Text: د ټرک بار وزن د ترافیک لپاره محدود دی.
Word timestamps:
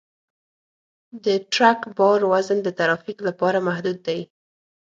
د 1.25 1.27
ټرک 1.53 1.79
بار 1.97 2.19
وزن 2.31 2.57
د 2.63 2.69
ترافیک 2.79 3.17
لپاره 3.27 3.57
محدود 3.67 3.97
دی. 4.07 4.19